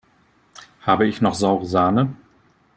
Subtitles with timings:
[0.81, 2.15] Habe ich noch saure Sahne?